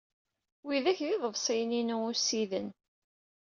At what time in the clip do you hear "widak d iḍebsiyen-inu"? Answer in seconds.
0.65-1.97